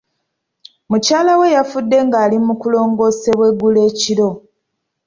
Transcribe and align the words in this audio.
Mukyala 0.89 1.33
we 1.39 1.47
yafudde 1.55 1.97
nga 2.05 2.17
ali 2.25 2.37
mu 2.45 2.53
kulongoosebwa 2.61 3.43
eggulo 3.51 3.79
ekiro. 3.89 4.29